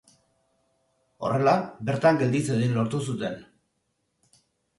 [1.27, 1.53] Horrela
[1.89, 3.37] bertan geldi zedin lortu zuten.